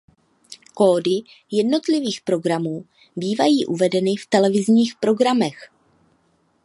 [0.73, 1.21] Kódy
[1.51, 5.69] jednotlivých programů bývají uvedeny v televizních programech.